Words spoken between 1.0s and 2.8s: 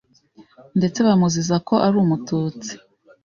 bamuziza ko ari umututsi.